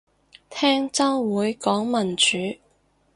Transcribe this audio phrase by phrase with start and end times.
[0.49, 1.03] 聽週
[1.35, 2.57] 會講民主